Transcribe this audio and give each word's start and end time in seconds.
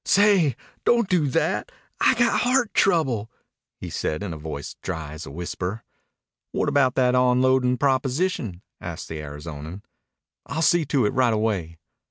"Say, 0.03 0.55
don't 0.83 1.07
do 1.07 1.27
that. 1.27 1.71
I 1.99 2.15
got 2.15 2.39
heart 2.41 2.73
trouble," 2.73 3.29
he 3.77 3.91
said 3.91 4.23
in 4.23 4.33
a 4.33 4.35
voice 4.39 4.75
dry 4.81 5.11
as 5.13 5.27
a 5.27 5.31
whisper. 5.31 5.83
"What 6.51 6.67
about 6.69 6.95
that 6.95 7.13
onloadin' 7.13 7.77
proposition?" 7.77 8.63
asked 8.79 9.09
the 9.09 9.19
Arizonan. 9.19 9.83
"I'll 10.47 10.63
see 10.63 10.85
to 10.85 11.05
it 11.05 11.13
right 11.13 11.33
away." 11.33 11.77